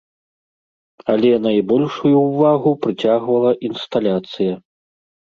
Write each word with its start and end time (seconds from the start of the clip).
Але 1.15 1.31
найбольшую 1.47 2.13
ўвагу 2.21 2.69
прыцягвала 2.87 3.51
інсталяцыя. 3.71 4.53